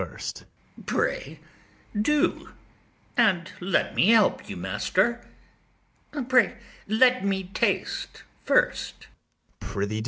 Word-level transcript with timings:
ITHAMORE. 0.01 0.19
Pray, 0.87 1.39
do, 2.01 2.49
and 3.15 3.51
let 3.59 3.93
me 3.93 4.09
help 4.09 4.49
you, 4.49 4.57
master. 4.57 5.23
Pray, 6.27 6.53
let 6.87 7.23
me 7.23 7.43
taste 7.53 8.23
first. 8.43 9.05
BARABAS. 9.59 9.59
Prithee, 9.73 9.95
do. 9.99 9.99